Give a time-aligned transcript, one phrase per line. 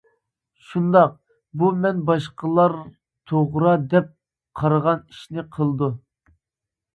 [0.67, 1.11] شۇنداق
[1.63, 2.75] بۇ مەن باشقىلار
[3.33, 4.09] توغرا دەپ
[4.63, 5.93] قارىغان ئىشنى قىلىدۇ.